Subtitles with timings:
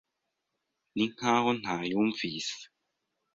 [0.95, 2.59] Ni nk’aho ntayumvise.